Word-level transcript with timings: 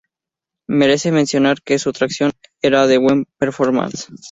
Merece 0.67 1.11
mencionar 1.11 1.61
que 1.61 1.77
su 1.77 1.93
tracción 1.93 2.31
era 2.63 2.87
de 2.87 2.97
buen 2.97 3.25
performance. 3.37 4.07